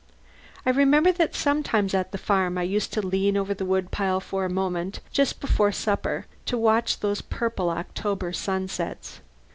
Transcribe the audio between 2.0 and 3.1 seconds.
the farm I used to